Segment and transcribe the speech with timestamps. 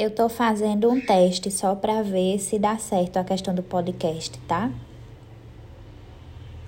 [0.00, 4.38] Eu tô fazendo um teste só para ver se dá certo a questão do podcast,
[4.48, 4.70] tá?